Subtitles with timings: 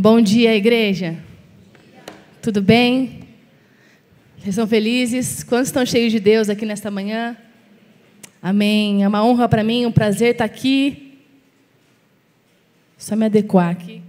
[0.00, 1.18] Bom dia, igreja.
[2.40, 3.26] Tudo bem?
[4.36, 5.42] Vocês estão felizes?
[5.42, 7.36] Quantos estão cheios de Deus aqui nesta manhã?
[8.40, 9.02] Amém.
[9.02, 11.18] É uma honra para mim, um prazer estar aqui.
[12.96, 14.00] Só me adequar aqui.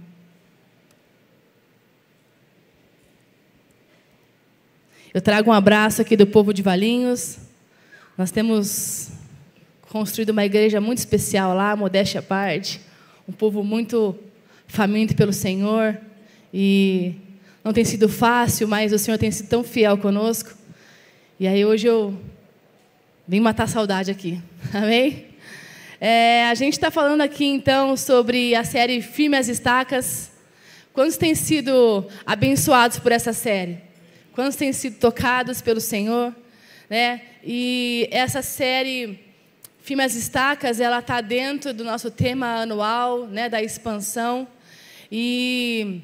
[5.12, 7.36] Eu trago um abraço aqui do povo de Valinhos.
[8.16, 9.10] Nós temos
[9.88, 12.80] construído uma igreja muito especial lá, modéstia à parte.
[13.28, 14.16] Um povo muito
[14.70, 15.98] faminto pelo Senhor.
[16.54, 17.14] E
[17.62, 20.50] não tem sido fácil, mas o Senhor tem sido tão fiel conosco.
[21.38, 22.16] E aí hoje eu
[23.26, 24.40] vim matar saudade aqui.
[24.72, 25.26] Amém?
[26.00, 30.30] É, a gente está falando aqui então sobre a série Firme as Estacas.
[30.92, 33.78] Quantos têm sido abençoados por essa série?
[34.32, 36.34] Quantos têm sido tocados pelo Senhor?
[36.88, 37.22] Né?
[37.44, 39.20] E essa série
[39.82, 44.46] Firme as Estacas, ela está dentro do nosso tema anual, né, da expansão.
[45.10, 46.02] E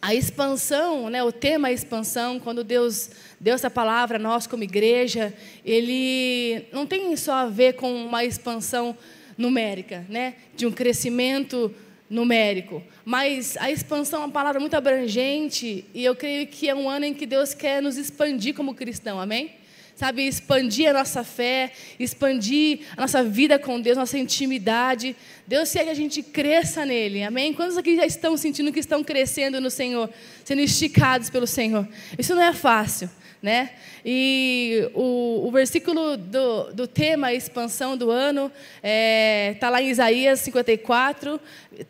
[0.00, 3.10] a expansão, né, o tema é expansão, quando Deus
[3.40, 5.32] deu essa palavra a nós como igreja,
[5.64, 8.96] ele não tem só a ver com uma expansão
[9.36, 11.74] numérica, né, de um crescimento
[12.08, 12.82] numérico.
[13.04, 17.06] Mas a expansão é uma palavra muito abrangente e eu creio que é um ano
[17.06, 19.61] em que Deus quer nos expandir como cristão, amém?
[19.94, 25.14] Sabe, expandir a nossa fé, expandir a nossa vida com Deus, nossa intimidade.
[25.46, 27.52] Deus quer que a gente cresça nele, amém?
[27.52, 30.10] Quantos aqui já estão sentindo que estão crescendo no Senhor,
[30.44, 31.86] sendo esticados pelo Senhor?
[32.18, 33.08] Isso não é fácil
[33.42, 33.70] né?
[34.04, 39.90] E o, o versículo do, do tema, expansão do ano, está é, tá lá em
[39.90, 41.40] Isaías 54,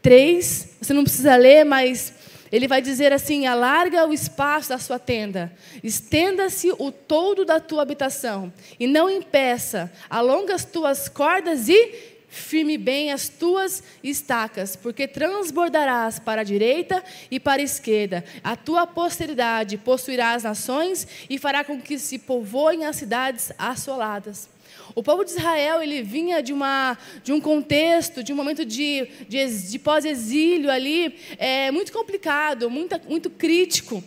[0.00, 0.68] 3.
[0.80, 2.14] Você não precisa ler, mas
[2.52, 5.50] ele vai dizer assim: alarga o espaço da sua tenda,
[5.82, 12.78] estenda-se o todo da tua habitação, e não impeça, alonga as tuas cordas e firme
[12.78, 18.24] bem as tuas estacas, porque transbordarás para a direita e para a esquerda.
[18.42, 24.48] A tua posteridade possuirá as nações e fará com que se povoem as cidades assoladas.
[24.94, 29.08] O povo de Israel ele vinha de, uma, de um contexto, de um momento de,
[29.28, 34.02] de, de pós-exílio ali, é, muito complicado, muito, muito crítico,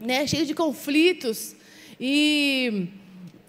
[0.00, 1.54] né, cheio de conflitos.
[2.00, 2.88] E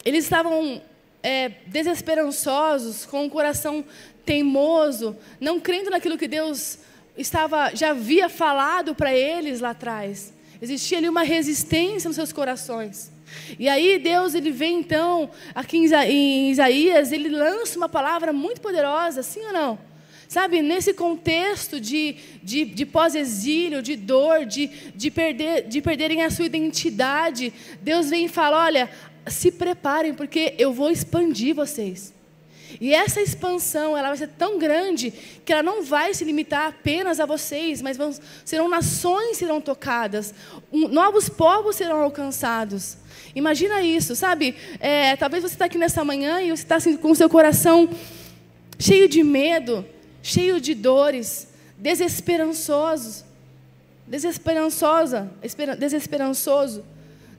[0.05, 0.81] eles estavam
[1.23, 3.83] é, desesperançosos, com o coração
[4.25, 6.77] teimoso, não crendo naquilo que Deus
[7.17, 10.33] estava já havia falado para eles lá atrás.
[10.61, 13.11] Existia ali uma resistência nos seus corações.
[13.57, 19.23] E aí Deus ele vem então aqui em Isaías, ele lança uma palavra muito poderosa,
[19.23, 19.91] sim ou não?
[20.27, 26.29] Sabe, nesse contexto de, de, de pós-exílio, de dor, de, de, perder, de perderem a
[26.29, 28.89] sua identidade, Deus vem e fala: olha,
[29.27, 32.13] se preparem, porque eu vou expandir vocês.
[32.79, 35.11] E essa expansão, ela vai ser tão grande
[35.43, 38.13] que ela não vai se limitar apenas a vocês, mas vão,
[38.45, 40.33] serão nações serão tocadas,
[40.71, 42.97] um, novos povos serão alcançados.
[43.35, 44.55] Imagina isso, sabe?
[44.79, 47.89] É, talvez você está aqui nessa manhã e você está assim, com o seu coração
[48.79, 49.85] cheio de medo,
[50.21, 53.25] cheio de dores, desesperançoso,
[54.07, 55.31] desesperançosa,
[55.77, 56.83] desesperançoso,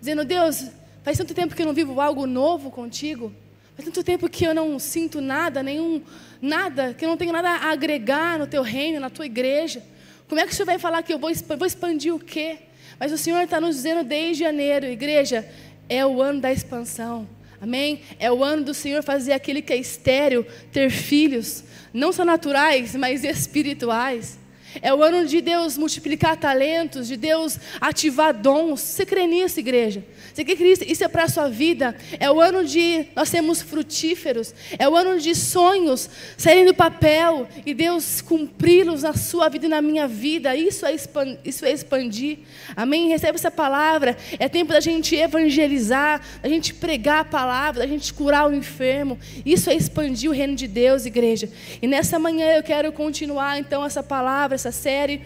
[0.00, 0.66] dizendo Deus,
[1.02, 3.32] Faz tanto tempo que eu não vivo algo novo contigo.
[3.74, 6.00] Faz tanto tempo que eu não sinto nada, nenhum
[6.40, 9.82] nada, que eu não tenho nada a agregar no teu reino, na tua igreja.
[10.28, 12.58] Como é que o Senhor vai falar que eu vou, vou expandir o quê?
[13.00, 15.48] Mas o Senhor está nos dizendo desde janeiro, igreja,
[15.92, 17.28] é o ano da expansão.
[17.60, 18.00] Amém?
[18.18, 22.96] É o ano do Senhor fazer aquele que é estéreo ter filhos, não só naturais,
[22.96, 24.38] mas espirituais.
[24.80, 28.80] É o ano de Deus multiplicar talentos, de Deus ativar dons.
[28.80, 30.04] Você crê nisso, igreja?
[30.32, 31.94] Você quer que isso é para a sua vida?
[32.18, 34.54] É o ano de nós sermos frutíferos.
[34.78, 39.68] É o ano de sonhos saírem do papel e Deus cumpri-los na sua vida e
[39.68, 40.56] na minha vida.
[40.56, 42.38] Isso é, expandir, isso é expandir.
[42.74, 43.08] Amém?
[43.08, 44.16] Recebe essa palavra.
[44.38, 49.18] É tempo da gente evangelizar, da gente pregar a palavra, da gente curar o enfermo.
[49.44, 51.48] Isso é expandir o reino de Deus, igreja.
[51.80, 55.22] E nessa manhã eu quero continuar então essa palavra, essa série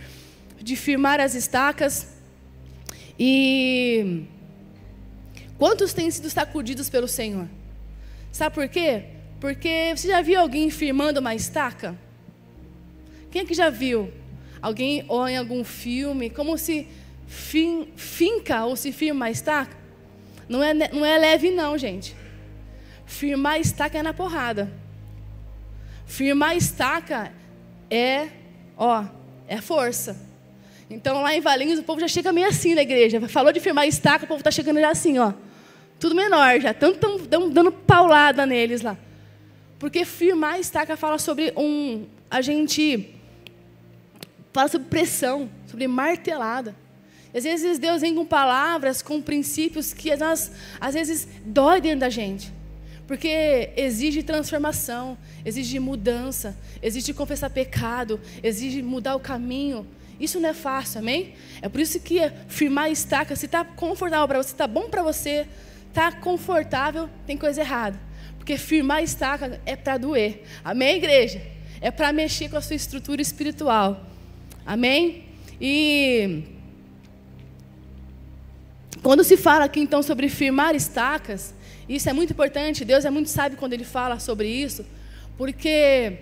[0.60, 2.08] de firmar as estacas.
[3.18, 4.26] E
[5.58, 7.48] Quantos têm sido sacudidos pelo Senhor?
[8.30, 9.04] Sabe por quê?
[9.40, 11.96] Porque você já viu alguém firmando uma estaca?
[13.30, 14.12] Quem é que já viu?
[14.60, 16.86] Alguém ou em algum filme, como se
[17.26, 19.76] fin, finca ou se firma uma estaca?
[20.48, 22.14] Não é, não é leve não, gente.
[23.06, 24.70] Firmar estaca é na porrada.
[26.04, 27.32] Firmar estaca
[27.90, 28.28] é,
[28.76, 29.06] ó,
[29.48, 30.16] é força.
[30.88, 33.20] Então lá em Valinhos o povo já chega meio assim na igreja.
[33.28, 35.32] Falou de firmar estaca, o povo está chegando já assim, ó.
[35.98, 36.92] Tudo menor já, estão
[37.50, 38.96] dando paulada neles lá.
[39.78, 42.06] Porque firmar estaca fala sobre um.
[42.30, 43.14] A gente
[44.52, 46.74] fala sobre pressão, sobre martelada.
[47.34, 50.50] Às vezes Deus vem com palavras, com princípios que nós,
[50.80, 52.50] às vezes, dói dentro da gente.
[53.06, 59.86] Porque exige transformação, exige mudança, exige confessar pecado, exige mudar o caminho.
[60.18, 61.34] Isso não é fácil, amém?
[61.62, 62.18] É por isso que
[62.48, 65.46] firmar estaca, se está confortável para você, está bom para você,
[65.88, 68.00] está confortável, tem coisa errada.
[68.38, 70.42] Porque firmar estaca é para doer.
[70.64, 71.40] Amém, igreja?
[71.80, 74.04] É para mexer com a sua estrutura espiritual.
[74.64, 75.24] Amém?
[75.60, 76.44] E
[79.02, 81.54] quando se fala aqui então sobre firmar estacas,
[81.88, 82.84] isso é muito importante.
[82.84, 84.84] Deus é muito sábio quando Ele fala sobre isso,
[85.36, 86.18] porque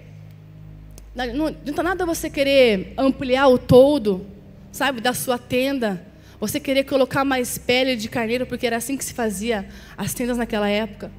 [1.14, 4.26] não adianta nada você querer ampliar o todo,
[4.72, 6.04] sabe, da sua tenda.
[6.40, 9.66] Você querer colocar mais pele de carneiro, porque era assim que se fazia
[9.96, 11.10] as tendas naquela época.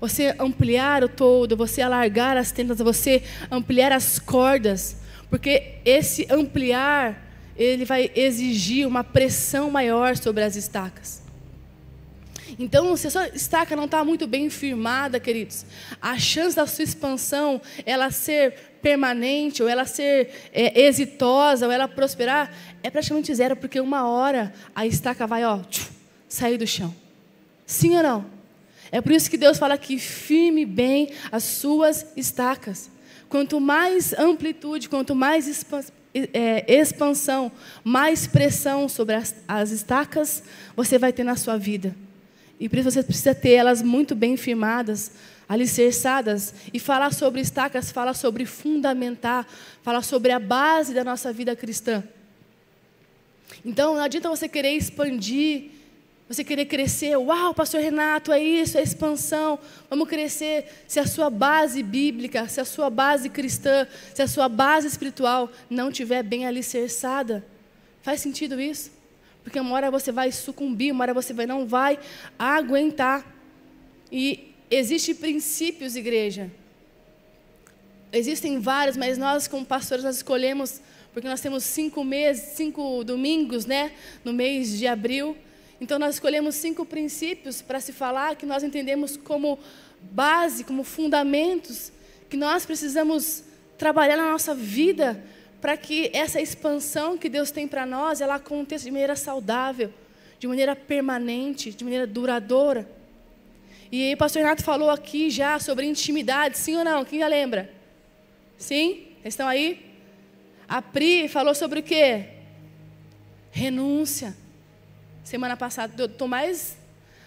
[0.00, 4.96] Você ampliar o todo, você alargar as tendas, você ampliar as cordas,
[5.30, 11.22] porque esse ampliar, ele vai exigir uma pressão maior sobre as estacas.
[12.62, 15.64] Então, se a sua estaca não está muito bem firmada, queridos,
[16.00, 18.52] a chance da sua expansão, ela ser
[18.82, 22.52] permanente, ou ela ser é, exitosa, ou ela prosperar,
[22.82, 25.86] é praticamente zero, porque uma hora a estaca vai, ó, tchum,
[26.28, 26.94] sair do chão.
[27.64, 28.26] Sim ou não?
[28.92, 32.90] É por isso que Deus fala que firme bem as suas estacas.
[33.30, 35.64] Quanto mais amplitude, quanto mais
[36.12, 37.50] é, expansão,
[37.82, 40.42] mais pressão sobre as, as estacas
[40.76, 41.96] você vai ter na sua vida.
[42.60, 45.10] E por isso você precisa ter elas muito bem firmadas,
[45.48, 46.54] alicerçadas.
[46.72, 49.46] E falar sobre estacas, fala sobre fundamentar,
[49.82, 52.04] fala sobre a base da nossa vida cristã.
[53.64, 55.70] Então, não adianta você querer expandir
[56.30, 59.58] você querer crescer, uau, pastor Renato, é isso, é expansão.
[59.88, 60.84] Vamos crescer.
[60.86, 63.84] Se a sua base bíblica, se a sua base cristã,
[64.14, 67.44] se a sua base espiritual não tiver bem alicerçada,
[68.00, 68.92] faz sentido isso?
[69.50, 71.98] Porque uma hora você vai sucumbir, uma hora você vai, não vai
[72.38, 73.26] aguentar.
[74.12, 76.48] E existem princípios, igreja.
[78.12, 80.80] Existem vários, mas nós, como pastores, nós escolhemos,
[81.12, 83.90] porque nós temos cinco meses, cinco domingos, né,
[84.24, 85.36] no mês de abril.
[85.80, 89.58] Então, nós escolhemos cinco princípios para se falar que nós entendemos como
[90.12, 91.90] base, como fundamentos,
[92.28, 93.42] que nós precisamos
[93.76, 95.20] trabalhar na nossa vida
[95.60, 99.92] para que essa expansão que Deus tem para nós, ela aconteça de maneira saudável,
[100.38, 102.88] de maneira permanente, de maneira duradoura.
[103.92, 107.04] E o pastor Renato falou aqui já sobre intimidade, sim ou não?
[107.04, 107.70] Quem já lembra?
[108.56, 109.08] Sim?
[109.24, 109.84] Estão aí?
[110.68, 112.28] A Pri falou sobre o quê?
[113.50, 114.34] Renúncia.
[115.24, 116.76] Semana passada eu estou mais,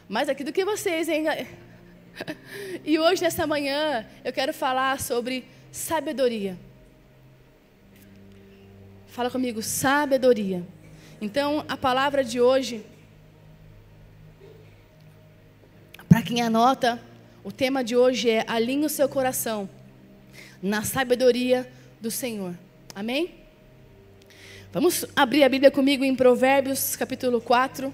[0.09, 1.25] mais aqui do que vocês, hein?
[2.85, 6.55] E hoje, nessa manhã, eu quero falar sobre sabedoria.
[9.13, 10.63] Fala comigo, sabedoria.
[11.21, 12.83] Então, a palavra de hoje,
[16.09, 16.99] para quem anota,
[17.43, 19.69] o tema de hoje é alinhe o seu coração
[20.63, 21.71] na sabedoria
[22.01, 22.55] do Senhor.
[22.95, 23.35] Amém?
[24.71, 27.93] Vamos abrir a Bíblia comigo em Provérbios, capítulo 4.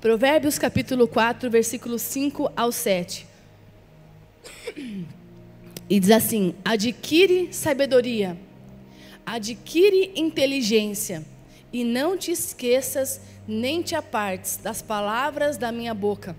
[0.00, 3.26] Provérbios capítulo 4, versículos 5 ao 7.
[5.90, 8.34] E diz assim: Adquire sabedoria,
[9.26, 11.22] adquire inteligência
[11.70, 16.34] e não te esqueças nem te apartes das palavras da minha boca.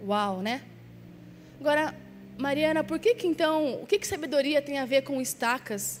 [0.00, 0.62] Uau, né?
[1.60, 1.94] Agora,
[2.38, 6.00] Mariana, por que que então, o que que sabedoria tem a ver com estacas?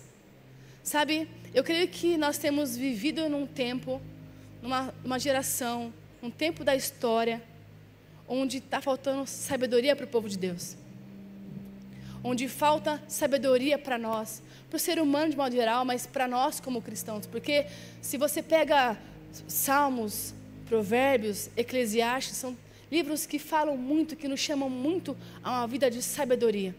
[0.84, 4.00] Sabe, eu creio que nós temos vivido num tempo,
[4.62, 7.42] numa, numa geração, um tempo da história,
[8.28, 10.76] onde está faltando sabedoria para o povo de Deus.
[12.22, 14.40] Onde falta sabedoria para nós,
[14.70, 17.26] para o ser humano de modo geral, mas para nós como cristãos.
[17.26, 17.66] Porque
[18.00, 18.96] se você pega
[19.48, 20.34] Salmos,
[20.66, 22.56] Provérbios, Eclesiastes, são
[22.90, 26.74] livros que falam muito, que nos chamam muito a uma vida de sabedoria.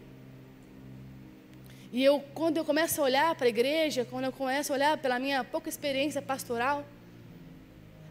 [1.92, 4.98] E eu, quando eu começo a olhar para a igreja, quando eu começo a olhar
[4.98, 6.84] pela minha pouca experiência pastoral,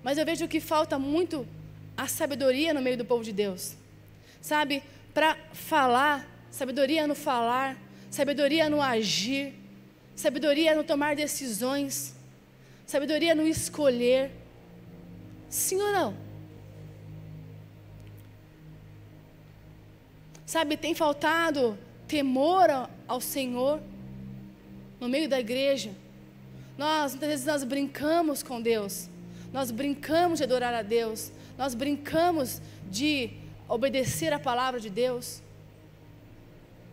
[0.03, 1.47] mas eu vejo que falta muito
[1.95, 3.75] a sabedoria no meio do povo de Deus.
[4.41, 4.83] Sabe?
[5.13, 7.77] Para falar, sabedoria no falar,
[8.09, 9.53] sabedoria no agir,
[10.15, 12.15] sabedoria no tomar decisões,
[12.85, 14.31] sabedoria no escolher.
[15.49, 16.28] Sim ou não?
[20.49, 21.77] Sabe, tem faltado
[22.07, 22.71] temor
[23.07, 23.79] ao Senhor
[24.99, 25.91] no meio da igreja.
[26.75, 29.07] Nós, muitas vezes, nós brincamos com Deus.
[29.53, 31.31] Nós brincamos de adorar a Deus.
[31.55, 33.29] Nós brincamos de
[33.67, 35.39] obedecer a palavra de Deus.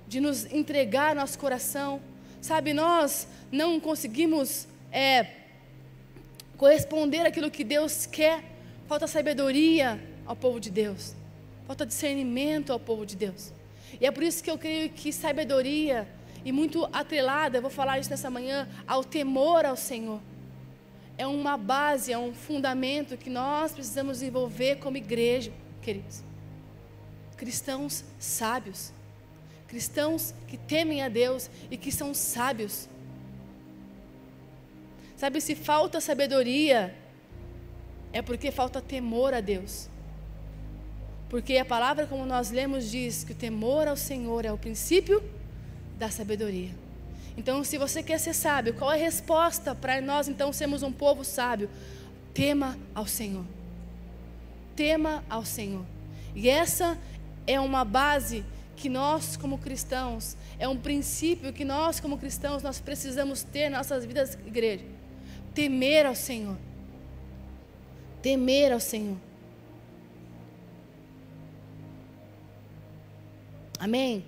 [0.06, 2.02] De nos entregar nosso coração.
[2.42, 5.28] Sabe, nós não conseguimos é,
[6.58, 8.44] corresponder àquilo que Deus quer.
[8.86, 11.16] Falta sabedoria ao povo de Deus.
[11.66, 13.52] Falta discernimento ao povo de Deus.
[14.00, 16.08] E é por isso que eu creio que sabedoria,
[16.44, 20.20] e muito atrelada, eu vou falar isso nessa manhã, ao temor ao Senhor.
[21.18, 26.22] É uma base, é um fundamento que nós precisamos desenvolver como igreja, queridos.
[27.36, 28.92] Cristãos sábios.
[29.66, 32.88] Cristãos que temem a Deus e que são sábios.
[35.16, 36.94] Sabe, se falta sabedoria,
[38.12, 39.88] é porque falta temor a Deus.
[41.28, 45.22] Porque a palavra, como nós lemos, diz que o temor ao Senhor é o princípio
[45.98, 46.70] da sabedoria.
[47.36, 50.92] Então, se você quer ser sábio, qual é a resposta para nós então sermos um
[50.92, 51.68] povo sábio?
[52.32, 53.44] Tema ao Senhor.
[54.74, 55.84] Tema ao Senhor.
[56.34, 56.96] E essa
[57.46, 58.44] é uma base
[58.76, 63.88] que nós como cristãos, é um princípio que nós como cristãos nós precisamos ter nas
[63.88, 64.84] nossas vidas igreja.
[65.54, 66.56] Temer ao Senhor.
[68.22, 69.16] Temer ao Senhor.
[73.78, 74.24] Amém?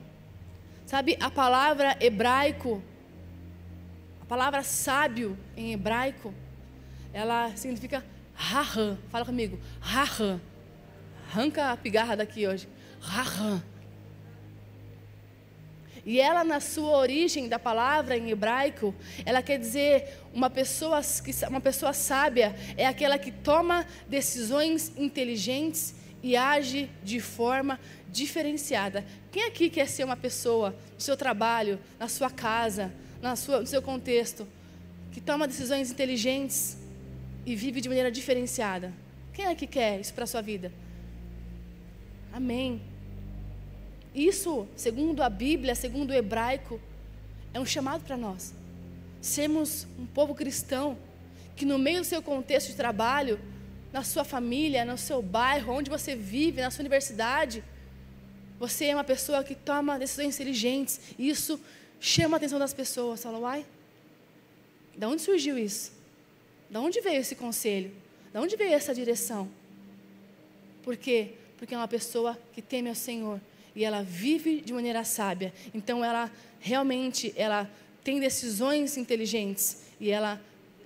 [0.87, 2.83] Sabe, a palavra hebraico,
[4.23, 6.33] a palavra sábio em hebraico,
[7.13, 8.97] ela significa raham.
[9.11, 10.41] Fala comigo, raham.
[11.31, 12.69] Arranca a pigarra daqui hoje.
[13.01, 13.63] Raham.
[16.07, 18.95] E ela, na sua origem da palavra em hebraico,
[19.27, 21.03] ela quer dizer uma pessoa,
[21.49, 27.79] uma pessoa sábia é aquela que toma decisões inteligentes e age de forma
[28.11, 29.05] diferenciada.
[29.31, 33.67] Quem aqui quer ser uma pessoa no seu trabalho, na sua casa, na sua, no
[33.67, 34.47] seu contexto,
[35.13, 36.77] que toma decisões inteligentes
[37.47, 38.93] e vive de maneira diferenciada?
[39.33, 40.73] Quem aqui quer isso para a sua vida?
[42.33, 42.83] Amém.
[44.15, 46.81] Isso, segundo a Bíblia, segundo o hebraico,
[47.55, 48.53] é um chamado para nós.
[49.21, 50.97] Sermos um povo cristão
[51.55, 53.39] que, no meio do seu contexto de trabalho,
[53.93, 57.65] na sua família, no seu bairro, onde você vive, na sua universidade,
[58.59, 61.01] você é uma pessoa que toma decisões inteligentes.
[61.19, 61.61] E isso
[62.01, 63.23] chama a atenção das pessoas.
[63.23, 63.65] Fala, uai,
[64.97, 65.93] de onde surgiu isso?
[66.69, 67.93] De onde veio esse conselho?
[68.33, 69.49] De onde veio essa direção?
[70.83, 71.33] Por quê?
[71.57, 73.41] Porque é uma pessoa que teme ao Senhor
[73.75, 75.53] e ela vive de maneira sábia.
[75.73, 76.31] Então ela
[76.61, 77.71] realmente ela
[78.03, 80.41] tem decisões inteligentes e ela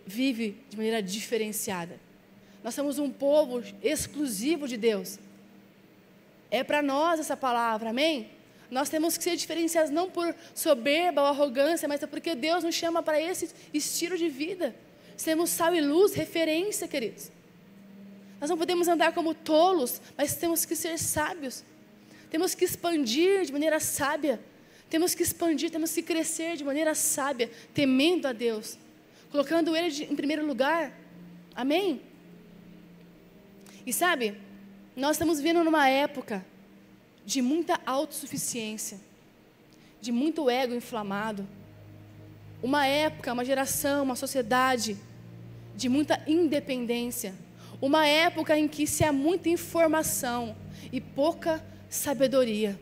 [0.07, 1.99] vive de maneira diferenciada.
[2.63, 5.19] Nós somos um povo exclusivo de Deus.
[6.51, 8.29] É para nós essa palavra, amém?
[8.71, 12.75] Nós temos que ser diferenciados não por soberba ou arrogância, mas é porque Deus nos
[12.75, 14.75] chama para esse estilo de vida.
[15.17, 17.31] Sermos sal e luz, referência, queridos.
[18.41, 21.63] Nós não podemos andar como tolos, mas temos que ser sábios.
[22.31, 24.41] Temos que expandir de maneira sábia.
[24.89, 28.79] Temos que expandir, temos que crescer de maneira sábia, temendo a Deus,
[29.31, 30.93] colocando Ele em primeiro lugar.
[31.55, 32.01] Amém?
[33.85, 34.37] E sabe,
[34.97, 36.45] nós estamos vivendo numa época
[37.25, 39.01] de muita autossuficiência,
[40.01, 41.47] de muito ego inflamado.
[42.63, 44.97] Uma época, uma geração, uma sociedade
[45.75, 47.35] de muita independência.
[47.81, 50.57] Uma época em que se há muita informação
[50.93, 52.79] e pouca sabedoria.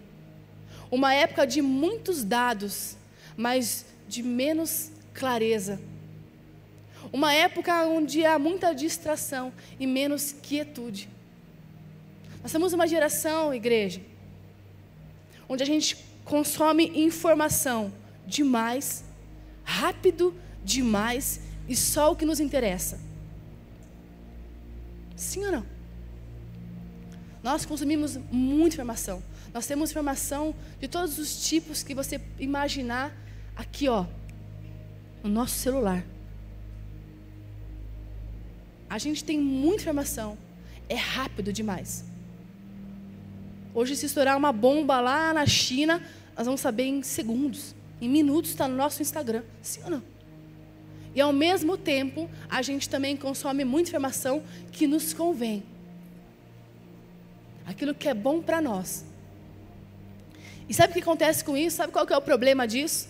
[0.90, 2.96] Uma época de muitos dados,
[3.36, 5.80] mas de menos clareza.
[7.12, 11.08] Uma época onde há muita distração e menos quietude.
[12.42, 14.00] Nós somos uma geração, igreja,
[15.48, 17.92] onde a gente consome informação
[18.26, 19.04] demais,
[19.64, 22.98] rápido demais e só o que nos interessa.
[25.16, 25.66] Sim ou não?
[27.42, 29.22] Nós consumimos muita informação.
[29.52, 33.12] Nós temos informação de todos os tipos que você imaginar
[33.56, 34.06] aqui, ó,
[35.22, 36.04] no nosso celular.
[38.90, 40.36] A gente tem muita informação.
[40.88, 42.04] É rápido demais.
[43.72, 46.02] Hoje, se estourar uma bomba lá na China,
[46.36, 49.44] nós vamos saber em segundos, em minutos, está no nosso Instagram.
[49.62, 50.02] Sim ou não?
[51.14, 54.42] E ao mesmo tempo, a gente também consome muita informação
[54.72, 55.62] que nos convém.
[57.64, 59.04] Aquilo que é bom para nós.
[60.68, 61.76] E sabe o que acontece com isso?
[61.76, 63.08] Sabe qual que é o problema disso?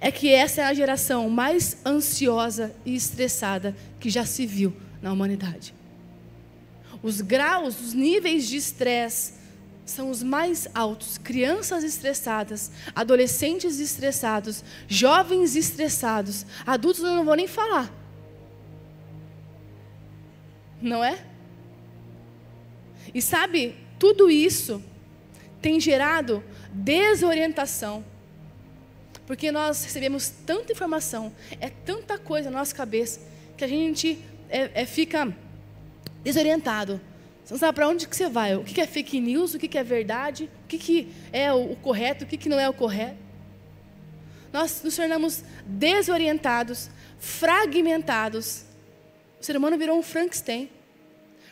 [0.00, 5.12] É que essa é a geração mais ansiosa e estressada que já se viu na
[5.12, 5.74] humanidade.
[7.02, 9.34] Os graus, os níveis de estresse
[9.84, 11.16] são os mais altos.
[11.16, 17.92] Crianças estressadas, adolescentes estressados, jovens estressados, adultos eu não vou nem falar.
[20.82, 21.24] Não é?
[23.14, 24.82] E sabe, tudo isso
[25.62, 28.04] tem gerado desorientação.
[29.26, 33.20] Porque nós recebemos tanta informação, é tanta coisa na nossa cabeça,
[33.56, 34.18] que a gente
[34.48, 35.34] é, é, fica
[36.22, 37.00] desorientado.
[37.44, 38.56] Você não sabe para onde que você vai.
[38.56, 42.26] O que é fake news, o que é verdade, o que é o correto, o
[42.26, 43.16] que não é o correto.
[44.52, 48.64] Nós nos tornamos desorientados, fragmentados.
[49.40, 50.70] O ser humano virou um Frankenstein.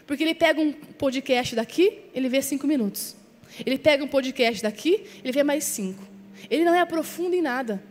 [0.07, 3.17] Porque ele pega um podcast daqui, ele vê cinco minutos.
[3.65, 6.14] Ele pega um podcast daqui, ele vê mais cinco.
[6.51, 7.83] Ele não é profundo em nada.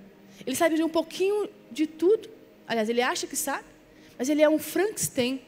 [0.46, 2.30] Ele sabe de um pouquinho de tudo.
[2.68, 3.66] Aliás, ele acha que sabe,
[4.18, 5.42] mas ele é um Frankenstein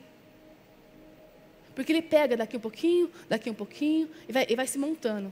[1.76, 5.32] porque ele pega daqui um pouquinho, daqui um pouquinho, e vai, e vai se montando.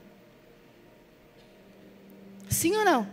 [2.50, 3.08] Sim ou não?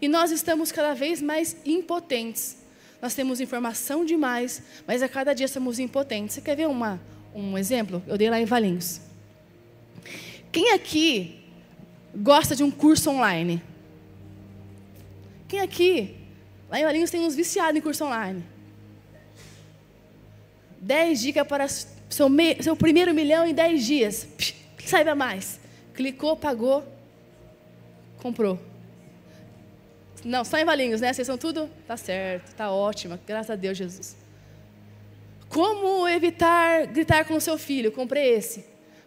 [0.00, 2.58] E nós estamos cada vez mais impotentes.
[3.02, 6.36] Nós temos informação demais, mas a cada dia somos impotentes.
[6.36, 7.00] Você quer ver uma,
[7.34, 8.00] um exemplo?
[8.06, 9.00] Eu dei lá em Valinhos.
[10.52, 11.41] Quem aqui
[12.14, 13.62] gosta de um curso online?
[15.48, 16.16] Quem aqui?
[16.70, 18.44] Lá em Valinhos tem uns viciados em curso online.
[20.80, 24.24] 10 dicas para seu, me, seu primeiro milhão em 10 dias.
[24.36, 25.60] Psh, saiba mais.
[25.94, 26.84] Clicou, pagou,
[28.18, 28.58] comprou.
[30.24, 31.12] Não, só em valinhos, né?
[31.12, 31.68] Vocês são tudo?
[31.86, 33.18] Tá certo, tá ótimo.
[33.26, 34.16] Graças a Deus, Jesus.
[35.48, 37.92] Como evitar gritar com o seu filho?
[37.92, 38.64] Comprei esse.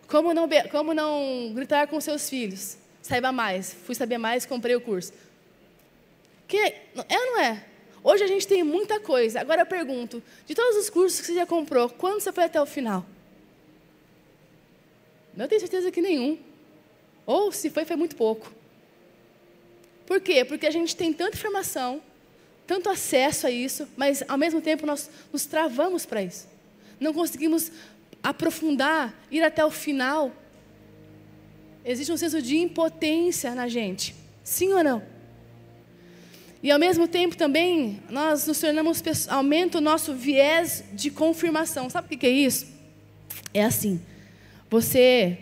[0.08, 2.78] Como não, como não gritar com seus filhos?
[3.06, 3.72] Saiba mais.
[3.72, 5.14] Fui saber mais, comprei o curso.
[6.48, 7.64] Que, é ou não é?
[8.04, 9.40] Hoje a gente tem muita coisa.
[9.40, 12.60] Agora eu pergunto: de todos os cursos que você já comprou, quando você foi até
[12.60, 13.06] o final?
[15.38, 16.40] Eu tenho certeza que nenhum.
[17.28, 18.52] Ou se foi, foi muito pouco.
[20.08, 20.44] Por quê?
[20.44, 22.02] Porque a gente tem tanta informação,
[22.66, 26.48] tanto acesso a isso, mas ao mesmo tempo nós nos travamos para isso.
[27.00, 27.72] Não conseguimos
[28.24, 30.32] aprofundar, ir até o final.
[31.86, 34.16] Existe um senso de impotência na gente.
[34.44, 35.04] Sim ou não?
[36.64, 41.88] E ao mesmo tempo também nós nos tornamos, aumenta o nosso viés de confirmação.
[41.92, 42.66] Sabe o que é isso?
[43.54, 44.02] É assim,
[44.68, 45.38] você,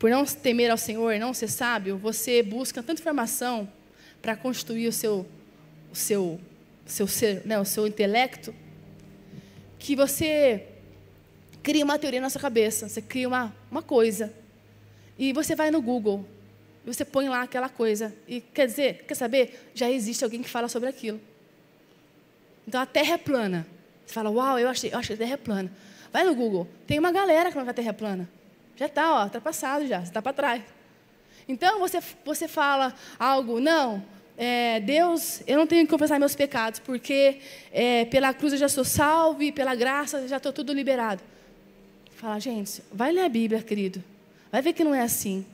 [0.00, 3.68] por não temer ao Senhor, não ser sábio, você busca tanta informação
[4.20, 5.24] para constituir o seu,
[5.92, 6.40] o seu,
[6.84, 8.52] seu ser, né, o seu intelecto,
[9.78, 10.66] que você
[11.62, 14.34] cria uma teoria na sua cabeça, você cria uma, uma coisa.
[15.18, 16.24] E você vai no Google,
[16.84, 18.14] você põe lá aquela coisa.
[18.28, 19.70] E quer dizer, quer saber?
[19.74, 21.20] Já existe alguém que fala sobre aquilo.
[22.66, 23.66] Então a Terra é plana.
[24.04, 25.72] Você fala, uau, eu achei, eu a Terra é plana.
[26.12, 28.28] Vai no Google, tem uma galera que que a Terra é plana.
[28.76, 30.62] Já está, ó, está passado já, você está para trás.
[31.48, 34.02] Então você, você fala algo, não,
[34.36, 37.38] é, Deus, eu não tenho que confessar meus pecados, porque
[37.72, 41.22] é, pela cruz eu já sou salvo e pela graça já estou tudo liberado.
[42.16, 44.02] Fala, gente, vai ler a Bíblia, querido.
[44.50, 45.44] Vai ver que não é assim.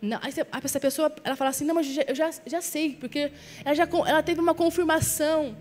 [0.00, 0.20] Não,
[0.62, 3.32] essa pessoa ela fala assim, não, mas eu já, já sei, porque
[3.64, 5.56] ela, já, ela teve uma confirmação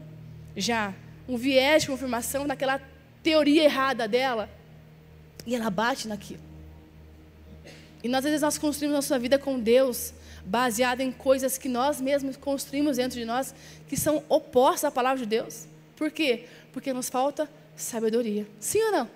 [0.56, 0.94] já,
[1.28, 2.82] um viés de confirmação daquela
[3.22, 4.50] teoria errada dela,
[5.46, 6.42] e ela bate naquilo.
[8.04, 10.14] E nós, às vezes nós construímos nossa vida com Deus
[10.46, 13.56] baseada em coisas que nós mesmos construímos dentro de nós,
[13.88, 15.68] que são opostas à palavra de Deus.
[15.96, 16.46] Por quê?
[16.74, 18.46] Porque nos falta sabedoria.
[18.60, 19.10] Sim ou não?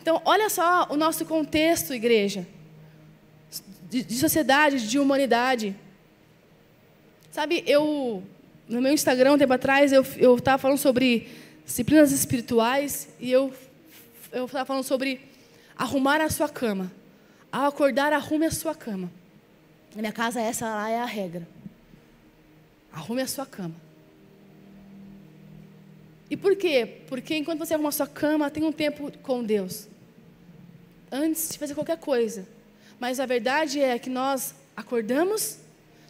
[0.00, 2.46] Então, olha só o nosso contexto, igreja
[3.88, 5.74] de, de sociedade, de humanidade.
[7.30, 8.22] Sabe, eu,
[8.68, 11.28] no meu Instagram, um tempo atrás, eu estava falando sobre
[11.64, 13.52] disciplinas espirituais e eu
[14.32, 15.20] estava falando sobre
[15.76, 16.92] arrumar a sua cama.
[17.50, 19.10] Ao acordar, arrume a sua cama.
[19.94, 21.48] Na minha casa, essa lá é a regra.
[22.92, 23.74] Arrume a sua cama.
[26.30, 27.00] E por quê?
[27.06, 29.88] Porque enquanto você arruma sua cama, tem um tempo com Deus.
[31.10, 32.46] Antes de fazer qualquer coisa.
[33.00, 35.58] Mas a verdade é que nós acordamos,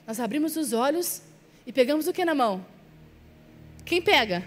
[0.06, 1.22] nós abrimos os olhos
[1.66, 2.64] e pegamos o que na mão?
[3.84, 4.42] Quem pega?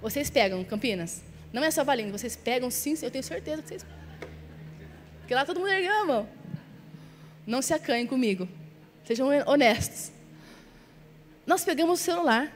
[0.00, 1.22] Vocês pegam, Campinas?
[1.52, 3.86] Não é só valendo, vocês pegam sim, eu tenho certeza que vocês
[5.20, 6.28] Porque lá todo mundo ergueu a mão.
[7.46, 8.46] Não se acanhem comigo.
[9.04, 10.12] Sejam honestos.
[11.46, 12.52] Nós pegamos o celular.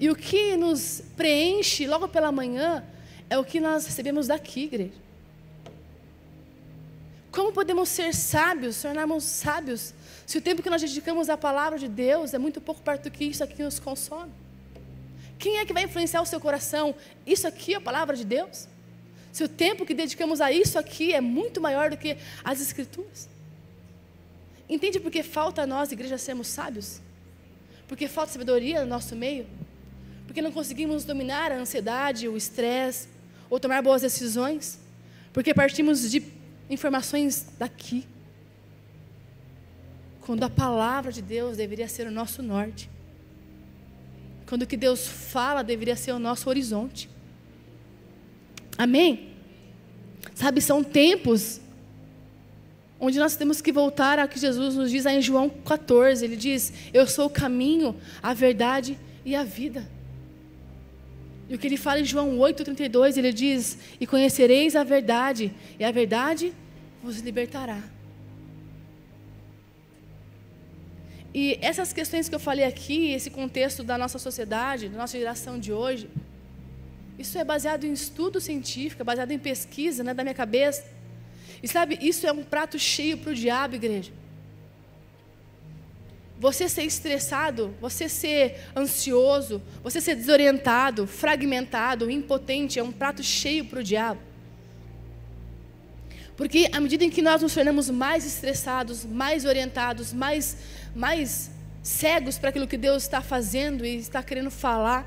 [0.00, 2.84] E o que nos preenche logo pela manhã
[3.28, 5.08] é o que nós recebemos daqui, igreja.
[7.30, 9.92] Como podemos ser sábios, tornarmos sábios,
[10.26, 13.10] se o tempo que nós dedicamos à palavra de Deus é muito pouco perto do
[13.10, 14.32] que isso aqui nos consome?
[15.38, 16.94] Quem é que vai influenciar o seu coração?
[17.26, 18.66] Isso aqui é a palavra de Deus?
[19.32, 23.28] Se o tempo que dedicamos a isso aqui é muito maior do que as Escrituras?
[24.68, 27.00] Entende por que falta a nós, igreja, sermos sábios?
[27.86, 29.46] Porque falta sabedoria no nosso meio?
[30.28, 33.08] Porque não conseguimos dominar a ansiedade, o estresse,
[33.48, 34.78] ou tomar boas decisões?
[35.32, 36.22] Porque partimos de
[36.68, 38.06] informações daqui.
[40.20, 42.90] Quando a palavra de Deus deveria ser o nosso norte.
[44.46, 47.08] Quando o que Deus fala deveria ser o nosso horizonte.
[48.76, 49.30] Amém?
[50.34, 51.58] Sabe, são tempos
[53.00, 56.22] onde nós temos que voltar ao que Jesus nos diz em João 14.
[56.22, 59.96] Ele diz: Eu sou o caminho, a verdade e a vida.
[61.48, 65.84] E o que ele fala em João 8,32, ele diz: E conhecereis a verdade, e
[65.84, 66.52] a verdade
[67.02, 67.82] vos libertará.
[71.32, 75.58] E essas questões que eu falei aqui, esse contexto da nossa sociedade, da nossa geração
[75.58, 76.08] de hoje,
[77.18, 80.84] isso é baseado em estudo científico, é baseado em pesquisa, não é da minha cabeça.
[81.62, 84.12] E sabe, isso é um prato cheio para o diabo, igreja.
[86.38, 93.64] Você ser estressado, você ser ansioso, você ser desorientado, fragmentado, impotente, é um prato cheio
[93.64, 94.20] para o diabo.
[96.36, 100.56] Porque à medida em que nós nos tornamos mais estressados, mais orientados, mais,
[100.94, 101.50] mais
[101.82, 105.04] cegos para aquilo que Deus está fazendo e está querendo falar,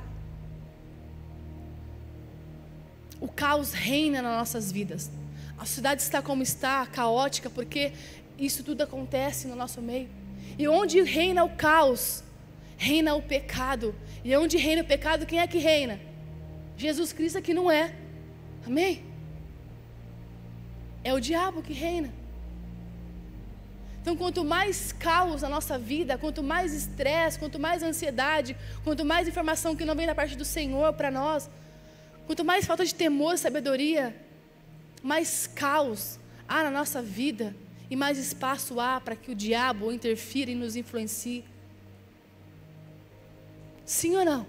[3.21, 5.09] o caos reina nas nossas vidas.
[5.57, 7.93] A cidade está como está, caótica, porque
[8.37, 10.09] isso tudo acontece no nosso meio.
[10.57, 12.23] E onde reina o caos,
[12.77, 13.95] reina o pecado.
[14.23, 15.99] E onde reina o pecado, quem é que reina?
[16.77, 17.93] Jesus Cristo aqui não é.
[18.65, 19.03] Amém?
[21.03, 22.13] É o diabo que reina.
[24.01, 29.27] Então, quanto mais caos na nossa vida, quanto mais estresse, quanto mais ansiedade, quanto mais
[29.27, 31.49] informação que não vem da parte do Senhor para nós,
[32.31, 34.15] Quanto mais falta de temor e sabedoria,
[35.03, 37.53] mais caos há na nossa vida
[37.91, 41.43] e mais espaço há para que o diabo interfira e nos influencie.
[43.85, 44.47] Sim ou não?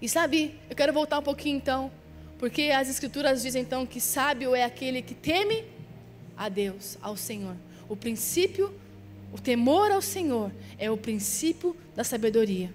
[0.00, 1.92] E sabe, eu quero voltar um pouquinho então,
[2.38, 5.62] porque as escrituras dizem então que sábio é aquele que teme
[6.38, 7.54] a Deus, ao Senhor.
[7.86, 8.74] O princípio,
[9.30, 12.72] o temor ao Senhor é o princípio da sabedoria.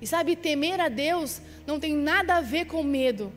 [0.00, 3.32] E sabe, temer a Deus não tem nada a ver com medo.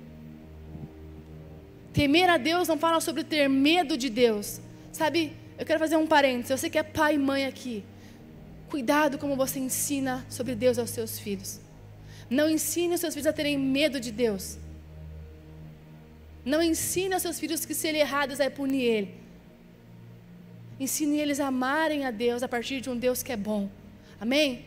[1.98, 4.62] Temer a Deus não fala sobre ter medo de Deus.
[4.94, 6.60] Sabe, eu quero fazer um parênteses.
[6.60, 7.84] Você que é pai e mãe aqui,
[8.70, 11.60] cuidado como você ensina sobre Deus aos seus filhos.
[12.30, 14.60] Não ensine os seus filhos a terem medo de Deus.
[16.46, 19.16] Não ensine aos seus filhos que se ele errar, Deus vai punir ele.
[20.80, 23.72] Ensine eles a amarem a Deus a partir de um Deus que é bom.
[24.22, 24.66] Amém?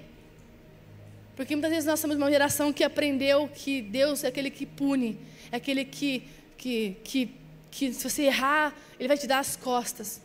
[1.37, 5.17] Porque muitas vezes nós somos uma geração que aprendeu que Deus é aquele que pune,
[5.53, 6.25] é aquele que,
[6.61, 7.31] que, que,
[7.71, 10.21] que se você errar, Ele vai te dar as costas.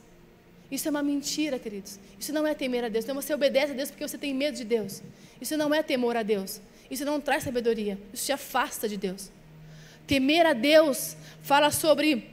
[0.69, 1.97] Isso é uma mentira, queridos.
[2.19, 3.05] Isso não é temer a Deus.
[3.05, 5.01] Então você obedece a Deus porque você tem medo de Deus.
[5.39, 6.59] Isso não é temor a Deus.
[6.91, 7.97] Isso não traz sabedoria.
[8.13, 9.31] Isso te afasta de Deus.
[10.05, 12.29] Temer a Deus fala sobre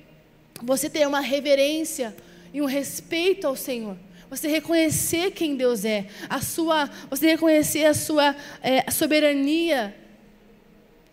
[0.61, 2.15] você ter uma reverência
[2.53, 3.97] e um respeito ao Senhor
[4.29, 9.95] você reconhecer quem Deus é, a sua, você reconhecer a sua é, soberania,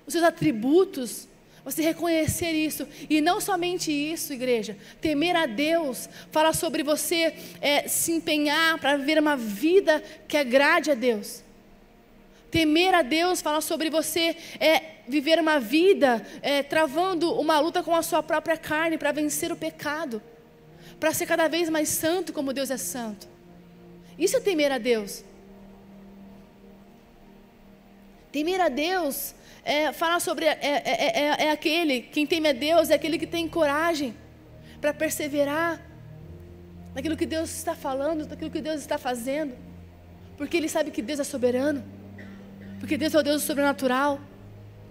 [0.07, 1.27] os seus atributos,
[1.63, 7.87] você reconhecer isso, e não somente isso, igreja, temer a Deus, fala sobre você é,
[7.87, 11.43] se empenhar para viver uma vida que agrade a Deus.
[12.49, 17.95] Temer a Deus fala sobre você é, viver uma vida é, travando uma luta com
[17.95, 20.21] a sua própria carne para vencer o pecado
[20.99, 23.27] para ser cada vez mais santo como Deus é santo.
[24.17, 25.23] Isso é temer a Deus.
[28.31, 32.95] Temer a Deus é, sobre é, é, é, é, aquele, quem teme a Deus é
[32.95, 34.15] aquele que tem coragem
[34.79, 35.81] para perseverar
[36.95, 39.53] naquilo que Deus está falando, naquilo que Deus está fazendo,
[40.37, 41.83] porque Ele sabe que Deus é soberano,
[42.79, 44.19] porque Deus é o Deus sobrenatural,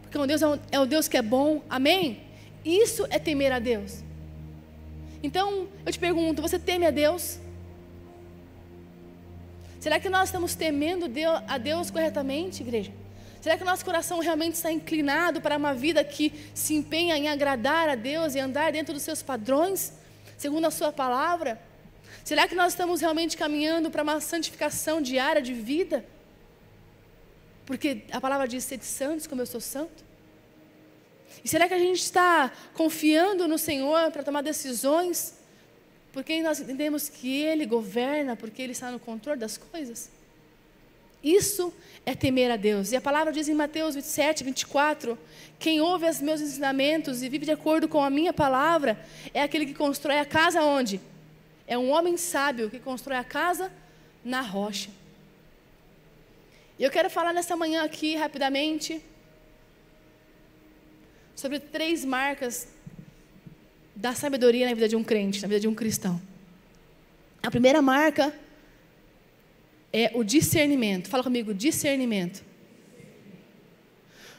[0.02, 2.20] porque Deus é o, é o Deus que é bom, amém?
[2.64, 4.02] Isso é temer a Deus.
[5.22, 7.38] Então, eu te pergunto: você teme a Deus?
[9.80, 11.06] Será que nós estamos temendo
[11.46, 12.92] a Deus corretamente, igreja?
[13.40, 17.28] Será que o nosso coração realmente está inclinado para uma vida que se empenha em
[17.28, 19.92] agradar a Deus e andar dentro dos seus padrões,
[20.36, 21.60] segundo a Sua palavra?
[22.24, 26.04] Será que nós estamos realmente caminhando para uma santificação diária de vida?
[27.64, 30.04] Porque a palavra diz: ser santos como eu sou santo.
[31.44, 35.34] E será que a gente está confiando no Senhor para tomar decisões?
[36.12, 40.10] Porque nós entendemos que Ele governa, porque Ele está no controle das coisas?
[41.28, 41.74] Isso
[42.06, 42.90] é temer a Deus.
[42.90, 45.18] E a palavra diz em Mateus 27, 24:
[45.58, 48.98] Quem ouve os meus ensinamentos e vive de acordo com a minha palavra
[49.34, 51.00] é aquele que constrói a casa onde?
[51.66, 53.70] É um homem sábio que constrói a casa
[54.24, 54.90] na rocha.
[56.78, 59.02] E eu quero falar nessa manhã aqui rapidamente
[61.36, 62.68] sobre três marcas
[63.94, 66.18] da sabedoria na vida de um crente, na vida de um cristão.
[67.42, 68.32] A primeira marca
[69.92, 71.08] é o discernimento.
[71.08, 72.42] Fala comigo, discernimento.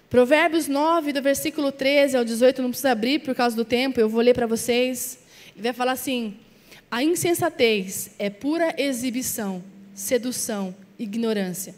[0.10, 4.10] Provérbios 9, do versículo 13 ao 18, não precisa abrir por causa do tempo, eu
[4.10, 5.20] vou ler para vocês.
[5.56, 6.38] E vai falar assim:
[6.90, 11.76] A insensatez é pura exibição, sedução, ignorância.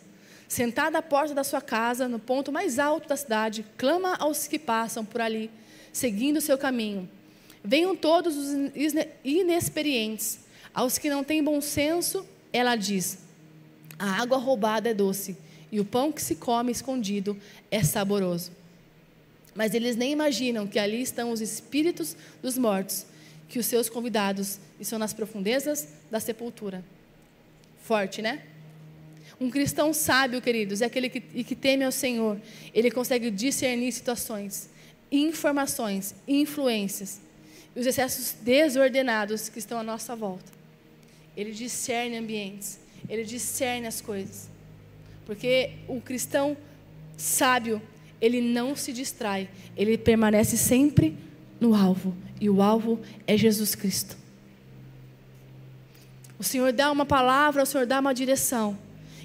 [0.48, 4.60] Sentada à porta da sua casa, no ponto mais alto da cidade, clama aos que
[4.60, 5.50] passam por ali,
[5.92, 7.10] seguindo o seu caminho.
[7.64, 8.54] Venham todos os
[9.24, 10.40] inexperientes,
[10.74, 13.18] aos que não têm bom senso, ela diz:
[14.02, 15.38] a água roubada é doce
[15.72, 17.38] e o pão que se come escondido
[17.70, 18.52] é saboroso.
[19.54, 23.06] Mas eles nem imaginam que ali estão os espíritos dos mortos,
[23.48, 26.84] que os seus convidados estão nas profundezas da sepultura.
[27.84, 28.42] Forte, né?
[29.40, 32.42] Um cristão sábio, queridos, é aquele que, que teme ao Senhor.
[32.74, 34.68] Ele consegue discernir situações,
[35.12, 37.22] informações, influências,
[37.76, 40.52] e os excessos desordenados que estão à nossa volta.
[41.38, 44.50] Ele discerne ambientes ele discerne as coisas.
[45.26, 46.56] Porque o cristão
[47.18, 47.82] sábio,
[48.22, 51.18] ele não se distrai, ele permanece sempre
[51.60, 54.18] no alvo, e o alvo é Jesus Cristo.
[56.40, 58.78] O Senhor dá uma palavra, o Senhor dá uma direção,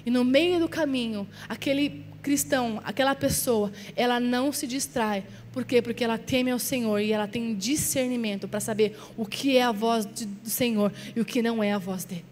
[0.05, 5.23] e no meio do caminho, aquele cristão, aquela pessoa, ela não se distrai.
[5.53, 5.81] Por quê?
[5.81, 9.71] Porque ela teme ao Senhor e ela tem discernimento para saber o que é a
[9.71, 12.25] voz do Senhor e o que não é a voz dele.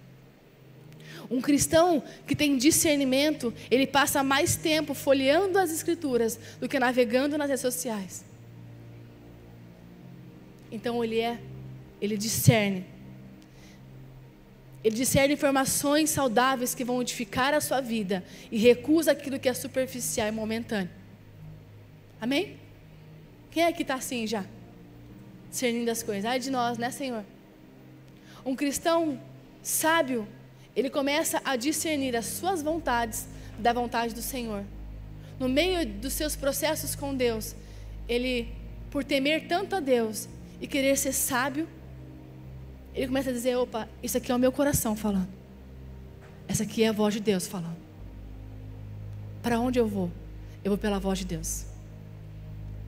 [1.29, 7.37] Um cristão que tem discernimento, ele passa mais tempo folheando as escrituras do que navegando
[7.37, 8.23] nas redes sociais.
[10.71, 11.39] Então ele é,
[12.01, 12.85] ele discerne.
[14.83, 19.53] Ele discerne informações saudáveis que vão edificar a sua vida e recusa aquilo que é
[19.53, 20.91] superficial e momentâneo.
[22.21, 22.57] Amém?
[23.49, 24.45] Quem é que está assim já?
[25.49, 26.25] Discernindo as coisas.
[26.25, 27.25] Ai de nós, né, Senhor?
[28.45, 29.19] Um cristão
[29.63, 30.27] sábio,
[30.75, 34.63] ele começa a discernir as suas vontades da vontade do Senhor.
[35.39, 37.55] No meio dos seus processos com Deus,
[38.07, 38.49] ele,
[38.91, 40.27] por temer tanto a Deus
[40.59, 41.67] e querer ser sábio,
[42.93, 45.29] ele começa a dizer: opa, isso aqui é o meu coração falando.
[46.47, 47.77] Essa aqui é a voz de Deus falando.
[49.41, 50.11] Para onde eu vou?
[50.63, 51.65] Eu vou pela voz de Deus.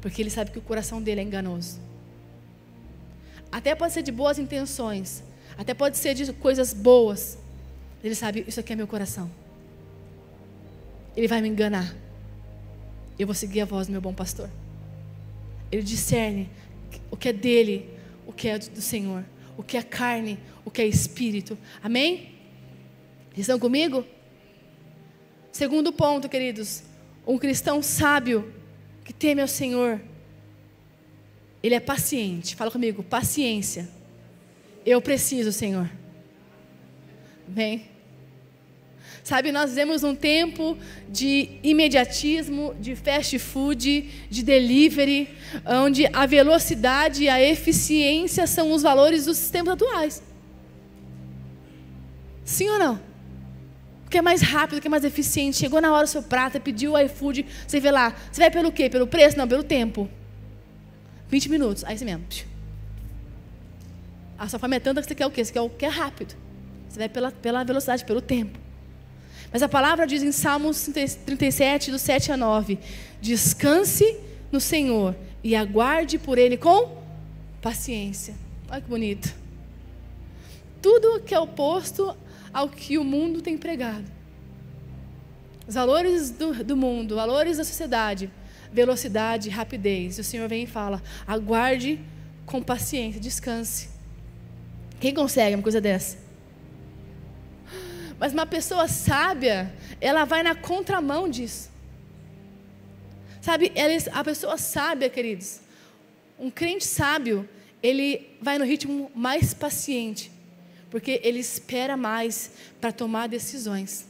[0.02, 1.80] Porque ele sabe que o coração dele é enganoso.
[3.52, 5.24] Até pode ser de boas intenções,
[5.58, 7.38] até pode ser de coisas boas,
[8.08, 9.30] ele sabe, isso aqui é meu coração.
[11.16, 11.96] Ele vai me enganar.
[13.18, 14.50] Eu vou seguir a voz do meu bom pastor.
[15.72, 16.50] Ele discerne
[17.12, 17.90] o que é dele,
[18.26, 19.26] o que é do Senhor,
[19.58, 21.58] o que é carne, o que é espírito.
[21.84, 22.32] Amém?
[23.36, 24.06] Estão comigo?
[25.52, 26.84] Segundo ponto, queridos,
[27.26, 28.54] um cristão sábio
[29.04, 30.00] que teme ao Senhor,
[31.62, 32.56] ele é paciente.
[32.56, 33.90] Fala comigo, paciência.
[34.86, 35.90] Eu preciso, Senhor.
[37.48, 37.86] Bem,
[39.28, 40.78] sabe, nós vivemos um tempo
[41.10, 45.28] de imediatismo, de fast food, de delivery,
[45.66, 50.24] onde a velocidade e a eficiência são os valores dos sistemas atuais.
[52.46, 52.96] Sim ou não?
[54.06, 55.58] O que é mais rápido, o que é mais eficiente.
[55.58, 58.16] Chegou na hora o seu prato, pediu o iFood, você vê lá.
[58.32, 58.90] Você vai pelo quê?
[58.90, 59.38] Pelo preço?
[59.38, 60.10] Não, pelo tempo.
[61.28, 61.84] 20 minutos.
[61.84, 62.24] Aí você mesmo.
[64.38, 65.44] A sua fome é tanta que você quer o quê?
[65.44, 66.34] Você quer o que é rápido.
[66.88, 68.67] Você vai pela, pela velocidade, pelo tempo.
[69.52, 70.90] Mas a palavra diz em Salmos
[71.26, 72.78] 37, do 7 a 9:
[73.22, 74.18] Descanse
[74.52, 76.98] no Senhor e aguarde por Ele com
[77.62, 78.36] paciência.
[78.70, 79.34] Olha que bonito.
[80.82, 82.16] Tudo que é oposto
[82.54, 84.06] ao que o mundo tem pregado.
[85.68, 88.30] Os valores do, do mundo, valores da sociedade,
[88.72, 90.18] velocidade, rapidez.
[90.20, 92.00] O Senhor vem e fala: aguarde
[92.46, 93.90] com paciência, descanse.
[95.00, 96.27] Quem consegue uma coisa dessa?
[98.20, 101.70] Mas uma pessoa sábia, ela vai na contramão disso.
[103.42, 105.62] Sabe, ela, a pessoa sábia, queridos,
[106.40, 107.48] um crente sábio,
[107.82, 110.32] ele vai no ritmo mais paciente,
[110.90, 112.52] porque ele espera mais
[112.82, 114.08] para tomar decisões.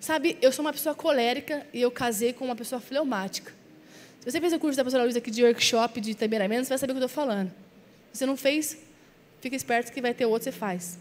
[0.00, 3.52] Sabe, eu sou uma pessoa colérica e eu casei com uma pessoa fleumática.
[4.20, 6.78] Se você fez o curso da pastora Luiz aqui de workshop de temperamento, você vai
[6.78, 7.50] saber o que eu estou falando.
[8.12, 8.78] Se você não fez,
[9.40, 10.98] fica esperto que vai ter outro, você faz.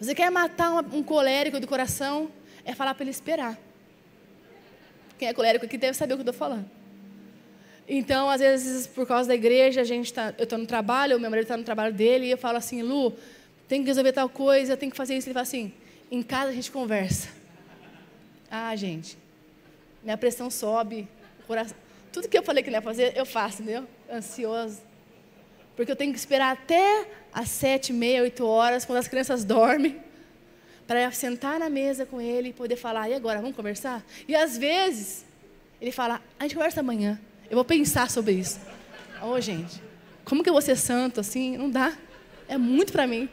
[0.00, 2.30] Você quer matar um colérico do coração,
[2.64, 3.58] é falar para ele esperar.
[5.18, 6.64] Quem é colérico aqui deve saber o que eu estou falando.
[7.86, 11.28] Então, às vezes, por causa da igreja, a gente tá, eu estou no trabalho, meu
[11.28, 13.12] marido está no trabalho dele, e eu falo assim, Lu,
[13.68, 15.28] tem que resolver tal coisa, tem que fazer isso.
[15.28, 15.72] Ele fala assim,
[16.10, 17.28] em casa a gente conversa.
[18.50, 19.18] Ah, gente,
[20.02, 21.06] minha pressão sobe,
[21.46, 21.76] coração.
[22.10, 23.86] Tudo que eu falei que não ia fazer, eu faço, entendeu?
[24.10, 24.80] Ansioso.
[25.80, 29.98] Porque eu tenho que esperar até às sete, meia, oito horas, quando as crianças dormem,
[30.86, 34.04] para sentar na mesa com ele e poder falar, e agora, vamos conversar?
[34.28, 35.24] E às vezes,
[35.80, 38.60] ele fala, a gente conversa amanhã, eu vou pensar sobre isso.
[39.22, 39.82] Ô, oh, gente,
[40.22, 41.56] como que eu vou ser santo assim?
[41.56, 41.96] Não dá.
[42.46, 43.26] É muito para mim.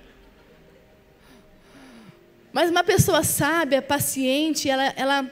[2.53, 5.31] Mas uma pessoa sábia, paciente, ela, ela,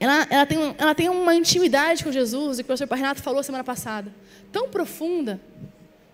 [0.00, 3.62] ela, ela, tem, ela tem uma intimidade com Jesus, e o professor Parrenato falou semana
[3.62, 4.12] passada,
[4.50, 5.40] tão profunda,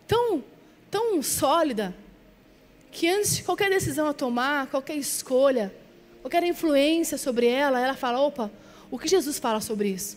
[0.08, 0.42] tão,
[0.90, 1.94] tão sólida,
[2.90, 5.72] que antes de qualquer decisão a tomar, qualquer escolha,
[6.22, 8.50] qualquer influência sobre ela, ela fala: opa,
[8.90, 10.16] o que Jesus fala sobre isso?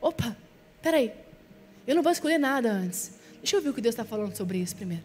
[0.00, 0.36] Opa,
[0.82, 1.12] peraí,
[1.86, 3.12] eu não vou escolher nada antes.
[3.36, 5.04] Deixa eu ver o que Deus está falando sobre isso primeiro.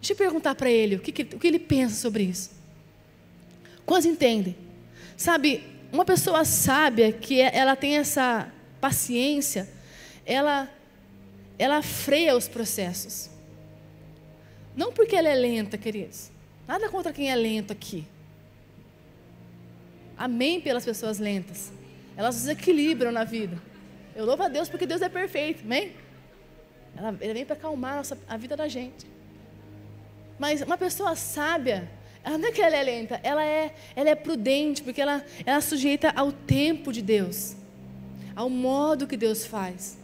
[0.00, 2.50] Deixa eu perguntar para ele o que, o que ele pensa sobre isso.
[3.84, 4.56] Quantos entendem?
[5.16, 8.50] Sabe, uma pessoa sábia que é, ela tem essa
[8.80, 9.68] paciência,
[10.24, 10.70] ela
[11.62, 13.28] ela freia os processos.
[14.74, 16.30] Não porque ela é lenta, queridos.
[16.66, 18.06] Nada contra quem é lento aqui.
[20.16, 21.72] Amém pelas pessoas lentas.
[22.16, 23.60] Elas desequilibram na vida.
[24.16, 25.62] Eu louvo a Deus porque Deus é perfeito.
[25.62, 25.92] Amém?
[26.96, 29.06] Ela, ele vem para acalmar a, nossa, a vida da gente.
[30.38, 31.90] Mas uma pessoa sábia,
[32.24, 35.58] ela não é que ela é lenta, ela é, ela é prudente, porque ela, ela
[35.58, 37.54] é sujeita ao tempo de Deus,
[38.34, 39.99] ao modo que Deus faz.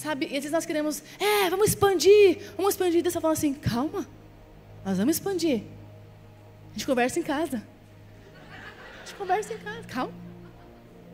[0.00, 0.24] Sabe?
[0.24, 3.02] E às vezes nós queremos, é, vamos expandir, vamos expandir.
[3.02, 4.08] Deus está falando assim, calma,
[4.82, 5.62] nós vamos expandir.
[6.70, 7.62] A gente conversa em casa.
[8.50, 10.12] A gente conversa em casa, calma.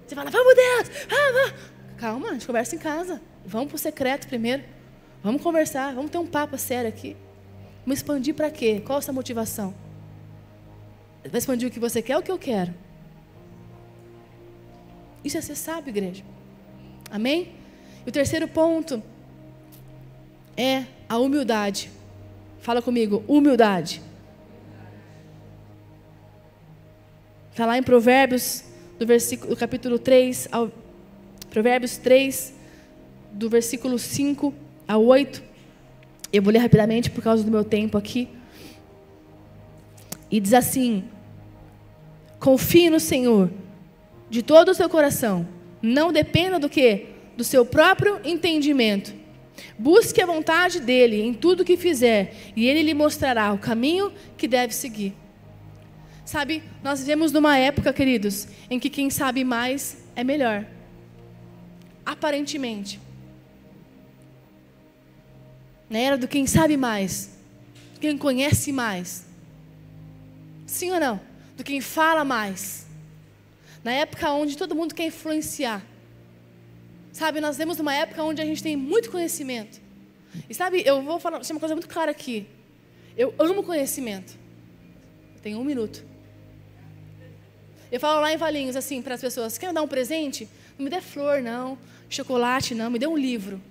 [0.06, 1.54] Você fala, vamos Deus, ah,
[1.96, 3.20] calma, a gente conversa em casa.
[3.44, 4.62] Vamos para o secreto primeiro.
[5.20, 7.16] Vamos conversar, vamos ter um papo sério aqui.
[7.84, 8.80] Vamos expandir para quê?
[8.86, 9.74] Qual a sua motivação?
[11.28, 12.72] Vai expandir o que você quer ou o que eu quero?
[15.24, 16.22] Isso é ser sábio, igreja.
[17.10, 17.65] Amém?
[18.06, 19.02] O terceiro ponto
[20.56, 21.90] é a humildade.
[22.60, 24.00] Fala comigo, humildade.
[27.50, 28.64] Está lá em Provérbios,
[28.96, 30.70] do, versículo, do capítulo 3, ao,
[31.50, 32.54] Provérbios 3,
[33.32, 34.54] do versículo 5
[34.86, 35.42] a 8.
[36.32, 38.28] Eu vou ler rapidamente por causa do meu tempo aqui.
[40.30, 41.04] E diz assim:
[42.38, 43.50] Confie no Senhor
[44.30, 45.48] de todo o seu coração.
[45.82, 47.15] Não dependa do que?
[47.36, 49.14] Do seu próprio entendimento.
[49.78, 54.48] Busque a vontade dele em tudo que fizer, e ele lhe mostrará o caminho que
[54.48, 55.14] deve seguir.
[56.24, 60.66] Sabe, nós vivemos numa época, queridos, em que quem sabe mais é melhor.
[62.04, 62.98] Aparentemente.
[65.88, 67.30] Na era do quem sabe mais,
[68.00, 69.24] quem conhece mais.
[70.66, 71.20] Sim ou não?
[71.56, 72.86] Do quem fala mais.
[73.84, 75.84] Na época onde todo mundo quer influenciar.
[77.16, 79.80] Sabe, nós vemos uma época onde a gente tem muito conhecimento.
[80.50, 82.46] E sabe, eu vou falar uma coisa muito clara aqui.
[83.16, 84.36] Eu amo conhecimento.
[85.40, 86.04] Tenho um minuto.
[87.90, 90.46] Eu falo lá em Valinhos, assim, para as pessoas: quer me dar um presente?
[90.76, 91.78] Não me dê flor, não.
[92.10, 92.90] Chocolate, não.
[92.90, 93.62] Me dê um livro.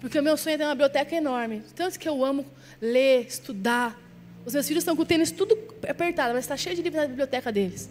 [0.00, 1.62] Porque o meu sonho é ter uma biblioteca enorme.
[1.76, 2.44] Tanto que eu amo
[2.82, 3.96] ler, estudar.
[4.44, 5.56] Os meus filhos estão com o tênis tudo
[5.88, 7.88] apertado, mas está cheio de livros na biblioteca deles.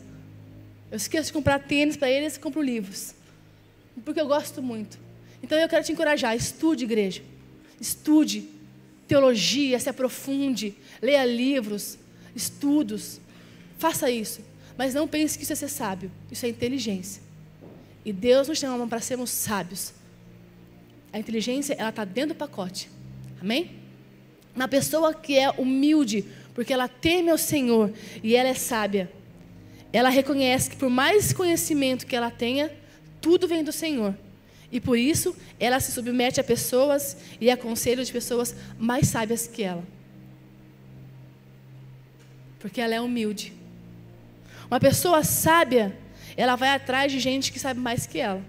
[0.91, 3.15] Eu esqueço de comprar tênis para eles e compro livros
[4.01, 4.97] porque eu gosto muito.
[5.41, 7.21] Então eu quero te encorajar, estude igreja.
[7.79, 8.47] Estude
[9.07, 11.97] teologia, se aprofunde, leia livros,
[12.35, 13.19] estudos.
[13.77, 14.41] Faça isso.
[14.77, 16.11] Mas não pense que isso é ser sábio.
[16.31, 17.21] Isso é inteligência.
[18.05, 19.93] E Deus nos chama para sermos sábios.
[21.11, 22.89] A inteligência, ela está dentro do pacote.
[23.39, 23.71] Amém?
[24.55, 27.91] Uma pessoa que é humilde, porque ela teme ao Senhor
[28.23, 29.11] e ela é sábia,
[29.91, 32.71] ela reconhece que por mais conhecimento que ela tenha,
[33.23, 34.13] tudo vem do Senhor.
[34.69, 39.47] E por isso, ela se submete a pessoas e a conselhos de pessoas mais sábias
[39.47, 39.83] que ela.
[42.59, 43.53] Porque ela é humilde.
[44.69, 45.97] Uma pessoa sábia,
[46.35, 48.43] ela vai atrás de gente que sabe mais que ela.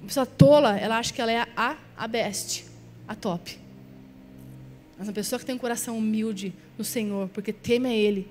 [0.00, 2.64] Uma pessoa tola, ela acha que ela é a, a best,
[3.08, 3.58] a top.
[4.96, 8.30] Mas uma pessoa que tem um coração humilde no Senhor, porque teme a Ele,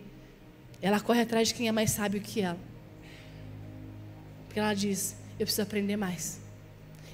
[0.81, 2.59] ela corre atrás de quem é mais sábio que ela.
[4.45, 6.39] Porque ela diz: Eu preciso aprender mais.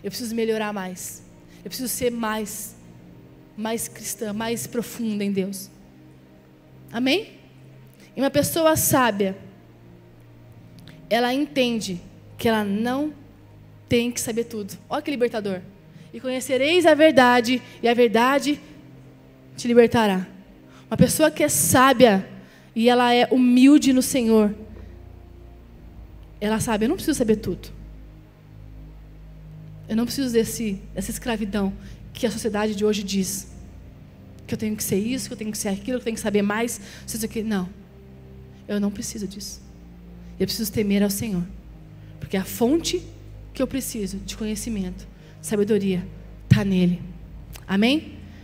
[0.04, 1.24] Eu preciso melhorar mais.
[1.64, 2.76] Eu preciso ser mais,
[3.56, 5.70] mais cristã, mais profunda em Deus.
[6.92, 7.40] Amém?
[8.18, 9.38] E uma pessoa sábia,
[11.10, 12.02] ela entende
[12.38, 13.14] que ela não
[13.88, 14.78] tem que saber tudo.
[14.90, 15.62] Olha que libertador.
[16.14, 18.60] E conhecereis a verdade, e a verdade
[19.56, 20.28] te libertará.
[20.92, 22.28] Uma pessoa que é sábia
[22.76, 24.54] e ela é humilde no Senhor,
[26.42, 27.77] ela sabe, eu não preciso saber tudo.
[29.88, 31.74] Eu não preciso desse, dessa escravidão
[32.14, 33.48] que a sociedade de hoje diz.
[34.46, 36.16] Que eu tenho que ser isso, que eu tenho que ser aquilo, que eu tenho
[36.16, 36.80] que saber mais,
[37.26, 37.44] aqui.
[37.44, 37.70] Não.
[38.68, 39.62] Eu não preciso disso.
[40.40, 41.44] Eu preciso temer ao Senhor.
[42.20, 43.02] Porque a fonte
[43.54, 45.08] que eu preciso de conhecimento,
[45.42, 46.06] sabedoria,
[46.50, 47.02] está nele.
[47.68, 48.17] Amém?